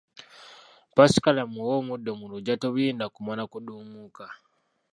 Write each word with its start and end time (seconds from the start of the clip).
Ppaasikalamu 0.93 1.57
oba 1.63 1.75
omuddo 1.81 2.11
mu 2.19 2.25
luggya 2.31 2.55
tobirinda 2.61 3.05
kumala 3.13 3.43
kuduumuuka 3.51 4.25